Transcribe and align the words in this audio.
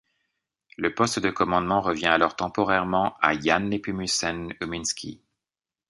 Le 0.77 0.95
poste 0.95 1.19
de 1.19 1.29
commandement 1.29 1.79
revient 1.79 2.07
alors 2.07 2.35
temporairement 2.35 3.15
à 3.21 3.39
Jan 3.39 3.59
Nepomucen 3.59 4.51
Umiński. 4.59 5.21